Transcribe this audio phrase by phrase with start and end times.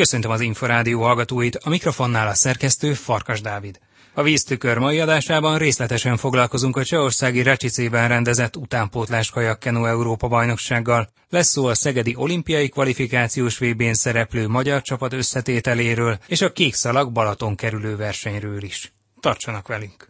[0.00, 3.78] Köszöntöm az Inforádió hallgatóit, a mikrofonnál a szerkesztő Farkas Dávid.
[4.14, 11.08] A víztükör mai adásában részletesen foglalkozunk a csehországi Recsicében rendezett utánpótlás kajakkenu Európa bajnoksággal.
[11.30, 17.54] Lesz szó a Szegedi olimpiai kvalifikációs VB-n szereplő magyar csapat összetételéről és a kékszalag Balaton
[17.56, 18.92] kerülő versenyről is.
[19.20, 20.08] Tartsanak velünk!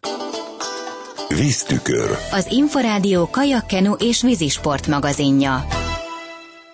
[1.28, 2.18] Víztükör.
[2.32, 5.79] Az Inforádió kajakkenu és vízisport magazinja.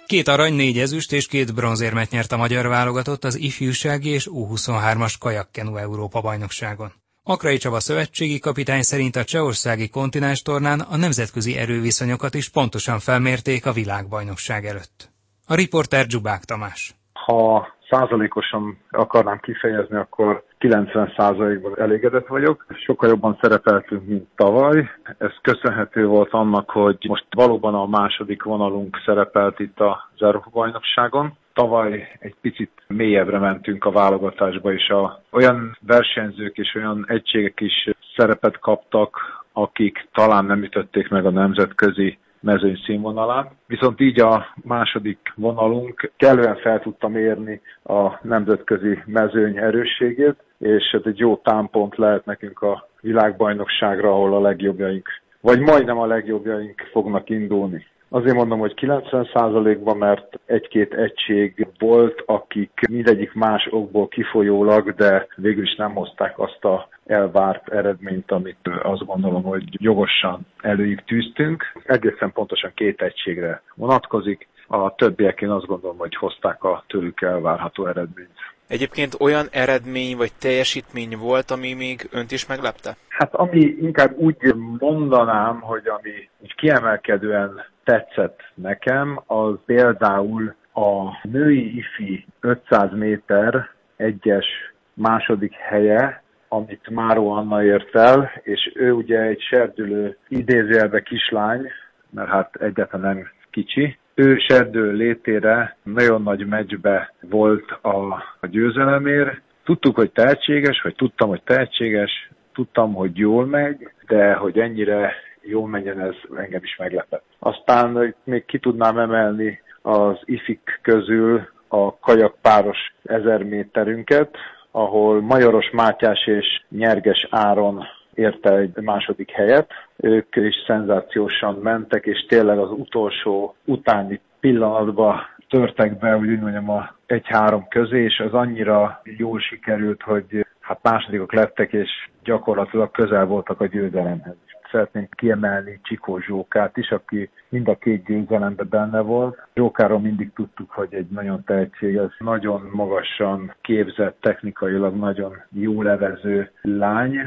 [0.06, 5.14] Két arany, négy ezüst és két bronzérmet nyert a magyar válogatott az ifjúsági és U23-as
[5.18, 6.92] kajakkenu Európa bajnokságon.
[7.22, 13.66] Akrai Csaba szövetségi kapitány szerint a csehországi kontinens tornán a nemzetközi erőviszonyokat is pontosan felmérték
[13.66, 15.10] a világbajnokság előtt.
[15.46, 16.94] A riporter Dzsubák Tamás.
[17.12, 22.66] Ha százalékosan akarnám kifejezni, akkor 90 százalékban elégedett vagyok.
[22.84, 24.90] Sokkal jobban szerepeltünk, mint tavaly.
[25.18, 31.36] Ez köszönhető volt annak, hogy most valóban a második vonalunk szerepelt itt az Európa bajnokságon.
[31.52, 37.90] Tavaly egy picit mélyebbre mentünk a válogatásba, és a, olyan versenyzők és olyan egységek is
[38.16, 39.16] szerepet kaptak,
[39.52, 43.48] akik talán nem ütötték meg a nemzetközi mezőny színvonalán.
[43.66, 51.02] Viszont így a második vonalunk kellően fel tudta mérni a nemzetközi mezőny erősségét, és ez
[51.04, 55.08] egy jó támpont lehet nekünk a világbajnokságra, ahol a legjobbjaink,
[55.40, 57.86] vagy majdnem a legjobbjaink fognak indulni.
[58.08, 65.62] Azért mondom, hogy 90%-ban, mert egy-két egység volt, akik mindegyik más okból kifolyólag, de végül
[65.62, 71.64] is nem hozták azt a elvárt eredményt, amit azt gondolom, hogy jogosan előig tűztünk.
[71.84, 74.48] Egészen pontosan két egységre vonatkozik.
[74.66, 78.54] A többiek én azt gondolom, hogy hozták a tőlük elvárható eredményt.
[78.68, 82.96] Egyébként olyan eredmény vagy teljesítmény volt, ami még önt is meglepte?
[83.08, 84.36] Hát ami inkább úgy
[84.78, 94.46] mondanám, hogy ami kiemelkedően tetszett nekem, az például a női ifi 500 méter egyes
[94.94, 101.70] második helye, amit Máró Anna ért el, és ő ugye egy serdülő idézőjelbe kislány,
[102.10, 103.98] mert hát egyáltalán nem kicsi.
[104.18, 107.96] Ő serdő létére nagyon nagy meccsbe volt a,
[108.40, 109.40] a győzelemért.
[109.64, 115.68] Tudtuk, hogy tehetséges, vagy tudtam, hogy tehetséges, tudtam, hogy jól megy, de hogy ennyire jól
[115.68, 117.24] menjen, ez engem is meglepett.
[117.38, 124.36] Aztán még ki tudnám emelni az ifik közül a kajakpáros ezer méterünket,
[124.70, 129.70] ahol Majoros Mátyás és Nyerges Áron érte egy második helyet.
[129.96, 136.94] Ők is szenzációsan mentek, és tényleg az utolsó utáni pillanatban törtek be, úgy mondjam, a
[137.06, 141.90] egy-három közé, és az annyira jól sikerült, hogy hát másodikok lettek, és
[142.24, 144.34] gyakorlatilag közel voltak a győzelemhez.
[144.70, 149.46] Szeretnénk kiemelni Csikó Zsókát is, aki mind a két győzelemben benne volt.
[149.54, 157.18] Zsókáról mindig tudtuk, hogy egy nagyon tehetséges, nagyon magasan képzett, technikailag nagyon jó levező lány,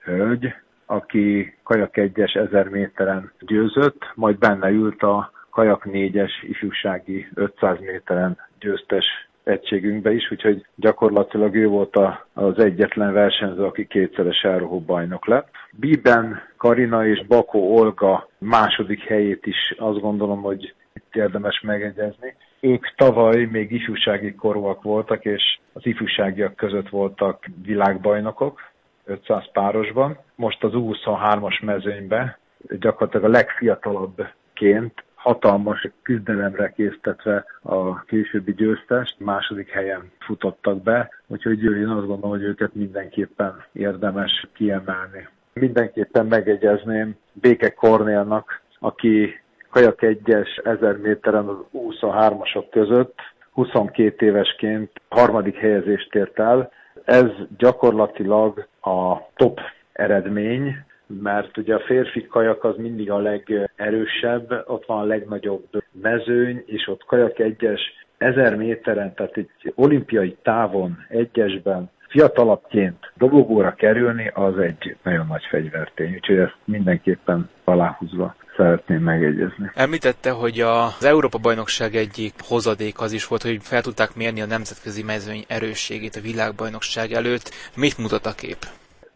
[0.00, 0.54] hölgy,
[0.92, 8.38] aki kajak egyes ezer méteren győzött, majd benne ült a kajak négyes ifjúsági 500 méteren
[8.60, 9.04] győztes
[9.44, 15.48] egységünkbe is, úgyhogy gyakorlatilag ő volt a, az egyetlen versenyző, aki kétszeres Európa bajnok lett.
[15.72, 22.34] Biben Karina és Bakó Olga második helyét is azt gondolom, hogy itt érdemes megegyezni.
[22.60, 28.71] Ők tavaly még ifjúsági korúak voltak, és az ifjúságiak között voltak világbajnokok,
[29.04, 30.18] 500 párosban.
[30.34, 40.10] Most az U23-as mezőnybe gyakorlatilag a legfiatalabbként hatalmas küzdelemre késztetve a későbbi győztest, második helyen
[40.18, 45.28] futottak be, úgyhogy én azt gondolom, hogy őket mindenképpen érdemes kiemelni.
[45.52, 49.40] Mindenképpen megegyezném Béke Kornélnak, aki
[49.70, 53.18] kajak egyes 1000 méteren az 23-asok között
[53.52, 56.72] 22 évesként harmadik helyezést ért el.
[57.04, 57.26] Ez
[57.58, 59.60] gyakorlatilag a top
[59.92, 60.76] eredmény,
[61.06, 66.88] mert ugye a férfi kajak az mindig a legerősebb, ott van a legnagyobb mezőny, és
[66.88, 67.80] ott kajak egyes
[68.18, 76.14] ezer méteren, tehát egy olimpiai távon, egyesben fiatalabbként dobogóra kerülni, az egy nagyon nagy fegyvertény,
[76.14, 79.70] úgyhogy ezt mindenképpen aláhúzva szeretném megegyezni.
[79.74, 85.02] Említette, hogy az Európa-bajnokság egyik hozadék az is volt, hogy fel tudták mérni a nemzetközi
[85.02, 87.50] mezőny erősségét a világbajnokság előtt.
[87.76, 88.58] Mit mutat a kép?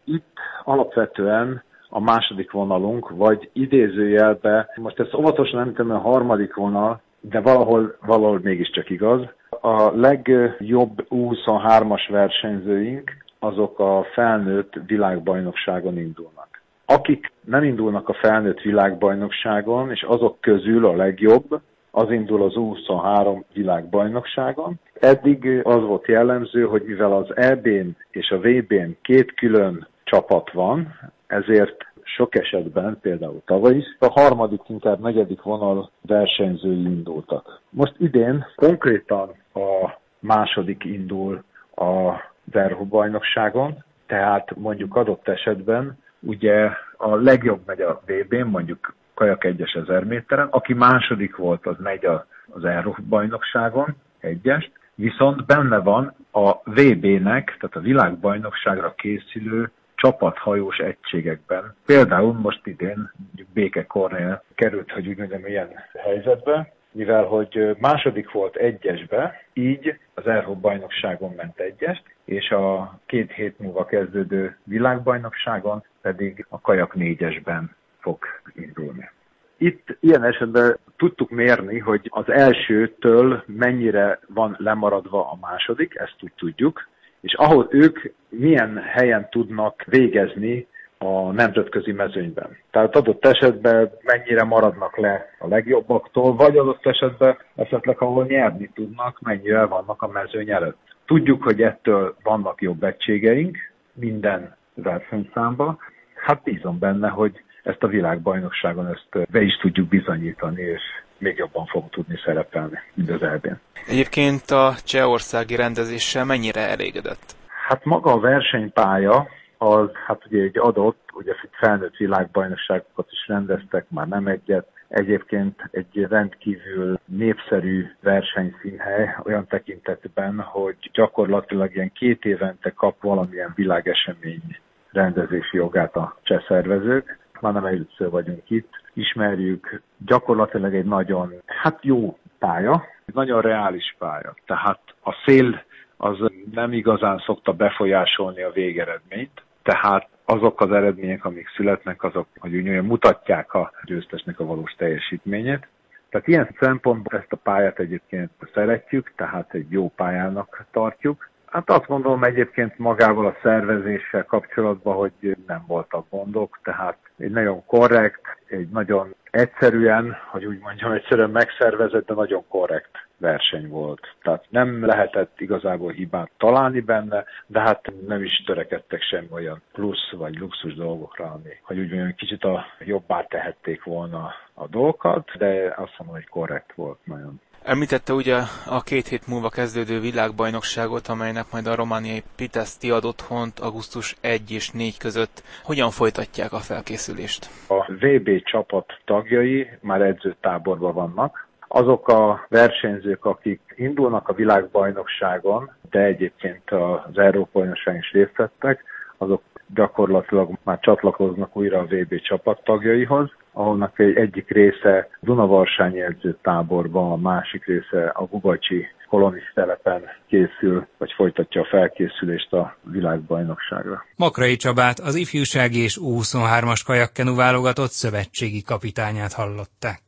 [0.03, 7.39] Itt alapvetően a második vonalunk, vagy idézőjelbe, most ezt óvatosan említem, a harmadik vonal, de
[7.39, 9.21] valahol, valahol mégiscsak igaz.
[9.61, 16.61] A legjobb 23-as versenyzőink azok a felnőtt világbajnokságon indulnak.
[16.85, 21.61] Akik nem indulnak a felnőtt világbajnokságon, és azok közül a legjobb,
[21.91, 24.79] az indul az U23 világbajnokságon.
[24.99, 30.93] Eddig az volt jellemző, hogy mivel az EB-n és a VB-n két külön csapat van,
[31.27, 37.61] ezért sok esetben, például tavaly is, a harmadik, inkább negyedik vonal versenyzői indultak.
[37.69, 41.43] Most idén konkrétan a második indul
[41.75, 42.13] a
[42.51, 49.71] Verho bajnokságon, tehát mondjuk adott esetben ugye a legjobb megy a VB-n, mondjuk kajak egyes
[49.73, 52.05] ezer méteren, aki második volt, az megy
[52.49, 61.75] az Euro bajnokságon, egyes, viszont benne van a VB-nek, tehát a világbajnokságra készülő csapathajós egységekben.
[61.85, 63.11] Például most idén
[63.53, 70.27] Béke Kornél került, hogy úgy mondjam, ilyen helyzetbe, mivel hogy második volt egyesbe, így az
[70.27, 77.75] Euro bajnokságon ment egyest, és a két hét múlva kezdődő világbajnokságon pedig a kajak négyesben
[77.99, 78.17] fog
[78.55, 79.09] indulni.
[79.57, 86.33] Itt ilyen esetben tudtuk mérni, hogy az elsőtől mennyire van lemaradva a második, ezt úgy
[86.37, 86.87] tudjuk,
[87.21, 90.67] és ahol ők milyen helyen tudnak végezni
[90.97, 92.57] a nemzetközi mezőnyben.
[92.71, 99.19] Tehát adott esetben mennyire maradnak le a legjobbaktól, vagy adott esetben esetleg ahol nyerni tudnak,
[99.21, 100.95] mennyire vannak a mezőny előtt.
[101.05, 103.57] Tudjuk, hogy ettől vannak jobb egységeink
[103.93, 105.77] minden versenyszámban.
[106.15, 110.81] Hát bízom benne, hogy ezt a világbajnokságon ezt be is tudjuk bizonyítani, és
[111.17, 113.59] még jobban fog tudni szerepelni, mint az elbén.
[113.87, 117.35] Egyébként a csehországi rendezéssel mennyire elégedett?
[117.67, 124.07] Hát maga a versenypálya, az hát ugye egy adott, ugye felnőtt világbajnokságokat is rendeztek, már
[124.07, 133.01] nem egyet, Egyébként egy rendkívül népszerű versenyszínhely olyan tekintetben, hogy gyakorlatilag ilyen két évente kap
[133.01, 134.57] valamilyen világesemény
[134.91, 137.17] rendezési jogát a cseh szervezők.
[137.41, 143.95] Már nem először vagyunk itt, ismerjük, gyakorlatilag egy nagyon, hát jó pálya, egy nagyon reális
[143.97, 144.35] pálya.
[144.45, 145.63] Tehát a szél
[145.97, 146.17] az
[146.51, 152.81] nem igazán szokta befolyásolni a végeredményt, tehát azok az eredmények, amik születnek, azok, hogy úgy
[152.81, 155.67] mutatják a győztesnek a valós teljesítményét.
[156.09, 161.29] Tehát ilyen szempontból ezt a pályát egyébként szeretjük, tehát egy jó pályának tartjuk.
[161.45, 167.65] Hát azt gondolom egyébként magával a szervezéssel kapcsolatban, hogy nem voltak gondok, tehát egy nagyon
[167.65, 174.15] korrekt, egy nagyon egyszerűen, hogy úgy mondjam, egyszerűen megszervezett, de nagyon korrekt verseny volt.
[174.21, 180.11] Tehát nem lehetett igazából hibát találni benne, de hát nem is törekedtek sem olyan plusz
[180.11, 185.73] vagy luxus dolgokra, ami, hogy úgy mondjam, kicsit a jobbá tehették volna a dolgokat, de
[185.77, 187.41] azt mondom, hogy korrekt volt nagyon.
[187.63, 188.35] Említette ugye
[188.65, 194.51] a két hét múlva kezdődő világbajnokságot, amelynek majd a romániai Pitesti ad otthont augusztus 1
[194.51, 195.43] és 4 között.
[195.63, 197.49] Hogyan folytatják a felkészülést?
[197.67, 201.47] A VB csapat tagjai már edzőtáborban vannak.
[201.67, 208.83] Azok a versenyzők, akik indulnak a világbajnokságon, de egyébként az Európa bajnokság is részt vettek,
[209.17, 209.41] azok
[209.73, 217.15] gyakorlatilag már csatlakoznak újra a VB csapat tagjaihoz ahonnak egy egyik része Dunavarsányi edzőtáborban, a
[217.15, 224.05] másik része a Gubacsi kolonis telepen készül, vagy folytatja a felkészülést a világbajnokságra.
[224.15, 230.01] Makrai Csabát, az ifjúsági és U23-as kajakkenu válogatott szövetségi kapitányát hallották.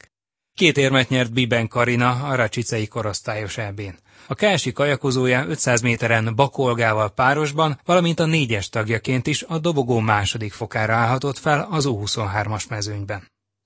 [0.53, 3.95] Két érmet nyert Biben Karina a Racsicei korosztályos ebén.
[4.27, 10.51] A Kási kajakozója 500 méteren Bakolgával párosban, valamint a négyes tagjaként is a dobogó második
[10.51, 13.21] fokára állhatott fel az U23-as mezőnyben.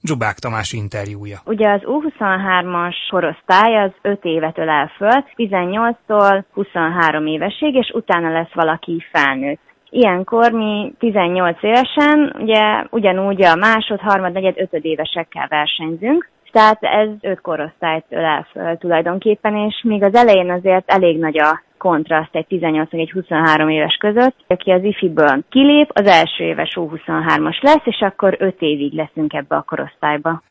[0.05, 1.37] Zsubák Tamás interjúja.
[1.45, 8.53] Ugye az U23-as korosztály az 5 évet ölel föl, 18-tól 23 évesig, és utána lesz
[8.53, 9.61] valaki felnőtt.
[9.89, 17.09] Ilyenkor mi 18 évesen, ugye ugyanúgy a másod, harmad, negyed, ötöd évesekkel versenyzünk, tehát ez
[17.21, 22.47] öt korosztályt ölel föl tulajdonképpen, és még az elején azért elég nagy a kontraszt egy
[22.47, 24.35] 18 egy 23 éves között.
[24.47, 29.55] Aki az IFI-ből kilép, az első éves U23-as lesz, és akkor 5 évig leszünk ebbe
[29.55, 30.41] a korosztályba.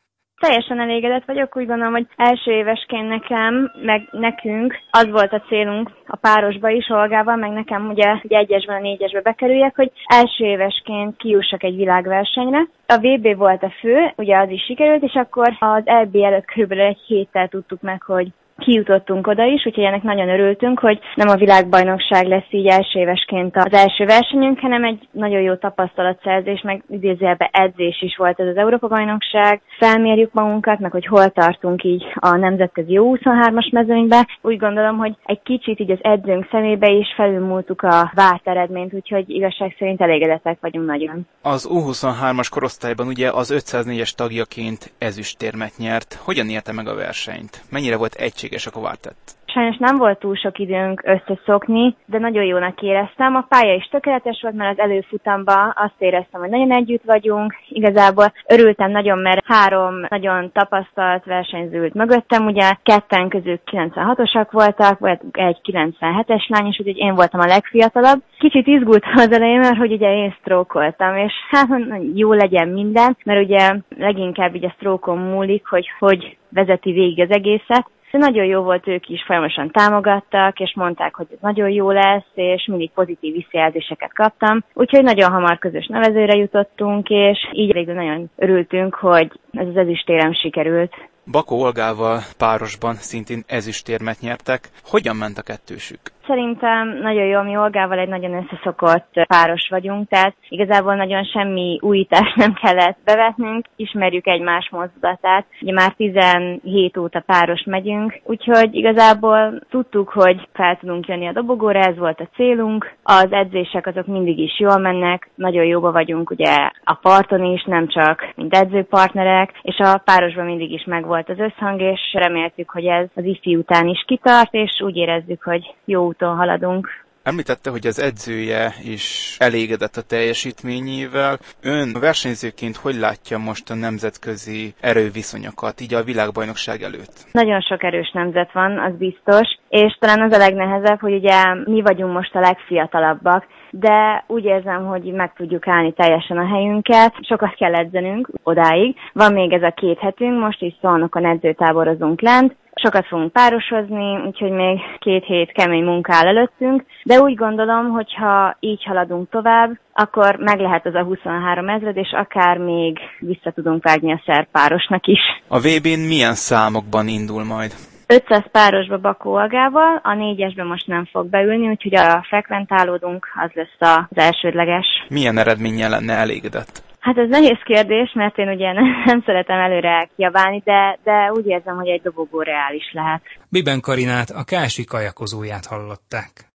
[0.40, 5.90] Teljesen elégedett vagyok, úgy gondolom, hogy első évesként nekem, meg nekünk az volt a célunk
[6.06, 11.16] a párosba is, Olgával, meg nekem ugye, hogy egyesben, a négyesbe bekerüljek, hogy első évesként
[11.16, 12.66] kiussak egy világversenyre.
[12.86, 16.84] A VB volt a fő, ugye az is sikerült, és akkor az LB előtt körülbelül
[16.84, 18.32] egy héttel tudtuk meg, hogy
[18.64, 23.57] kijutottunk oda is, úgyhogy ennek nagyon örültünk, hogy nem a világbajnokság lesz így első évesként
[23.57, 28.57] az első versenyünk, hanem egy nagyon jó tapasztalatszerzés, meg idézőjelben edzés is volt ez az
[28.57, 29.61] Európa-bajnokság.
[29.78, 34.26] Felmérjük magunkat, meg hogy hol tartunk így a nemzetközi U23-as mezőnybe.
[34.42, 39.25] Úgy gondolom, hogy egy kicsit így az edzőnk szemébe is felülmúltuk a várt eredményt, úgyhogy
[39.31, 41.26] igazság szerint elégedettek vagyunk nagyon.
[41.42, 46.14] Az U23-as korosztályban ugye az 504-es tagjaként ezüstérmet nyert.
[46.25, 47.62] Hogyan érte meg a versenyt?
[47.71, 48.14] Mennyire volt
[48.52, 49.40] egységes a kvártett?
[49.47, 53.35] Sajnos nem volt túl sok időnk összeszokni, de nagyon jónak éreztem.
[53.35, 57.54] A pálya is tökéletes volt, mert az előfutamban azt éreztem, hogy nagyon együtt vagyunk.
[57.68, 65.18] Igazából örültem nagyon, mert három nagyon tapasztalt versenyzőt mögöttem, ugye ketten közül 96-osak voltak, vagy
[65.32, 68.23] egy 97-es lány, és úgyhogy én voltam a legfiatalabb.
[68.38, 71.68] Kicsit izgultam az elején, mert hogy ugye én sztrókoltam, és hát
[72.14, 77.30] jó legyen minden, mert ugye leginkább így a sztrókon múlik, hogy hogy vezeti végig az
[77.30, 81.90] egészet, de nagyon jó volt, ők is folyamatosan támogattak, és mondták, hogy ez nagyon jó
[81.90, 84.64] lesz, és mindig pozitív visszajelzéseket kaptam.
[84.75, 90.32] Úgyhogy nagyon hamar közös nevezőre jutottunk, és így végül nagyon örültünk, hogy ez az ezüstérem
[90.32, 90.94] sikerült.
[91.30, 94.70] Bakó Olgával párosban szintén ezüstérmet nyertek.
[94.84, 96.00] Hogyan ment a kettősük?
[96.26, 102.36] Szerintem nagyon jó, mi Olgával egy nagyon összeszokott páros vagyunk, tehát igazából nagyon semmi újítást
[102.36, 105.46] nem kellett bevetnünk, ismerjük egymás mozdulatát.
[105.60, 111.78] Ugye már 17 óta páros megyünk, úgyhogy igazából tudtuk, hogy fel tudunk jönni a dobogóra,
[111.78, 112.92] ez volt a célunk.
[113.02, 117.88] Az edzések azok mindig is jól mennek, nagyon jóba vagyunk ugye a parton is, nem
[117.88, 123.07] csak mint edzőpartnerek, és a párosban mindig is megvolt az összhang, és reméltük, hogy ez
[123.14, 126.88] az ifi után is kitart, és úgy érezzük, hogy jó úton haladunk.
[127.23, 131.38] Említette, hogy az edzője is elégedett a teljesítményével.
[131.62, 137.14] Ön versenyzőként hogy látja most a nemzetközi erőviszonyokat, így a világbajnokság előtt?
[137.33, 141.81] Nagyon sok erős nemzet van, az biztos, és talán az a legnehezebb, hogy ugye mi
[141.83, 147.14] vagyunk most a legfiatalabbak, de úgy érzem, hogy meg tudjuk állni teljesen a helyünket.
[147.20, 148.96] Sokat kell edzenünk odáig.
[149.12, 154.50] Van még ez a két hetünk, most is szolnokon edzőtáborozunk lent, sokat fogunk párosozni, úgyhogy
[154.50, 159.70] még két hét kemény munka áll előttünk, de úgy gondolom, hogy ha így haladunk tovább,
[159.92, 165.06] akkor meg lehet az a 23 ezred, és akár még vissza tudunk vágni a szerpárosnak
[165.06, 165.20] is.
[165.48, 167.72] A VB-n milyen számokban indul majd?
[168.12, 173.76] 500 párosba Bakó Agával, a négyesbe most nem fog beülni, úgyhogy a frekventálódunk, az lesz
[173.78, 174.87] az elsődleges.
[175.09, 176.83] Milyen eredménnyel lenne elégedett?
[177.00, 178.73] Hát ez nehéz kérdés, mert én ugye
[179.07, 183.23] nem szeretem előre kiabálni, de, de úgy érzem, hogy egy dobogó reális lehet.
[183.49, 186.50] Biben Karinát, a Kási kajakozóját hallották.